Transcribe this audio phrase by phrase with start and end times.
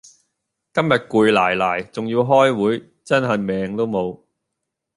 [0.73, 4.25] 今日攰賴賴仲要開會真係命都無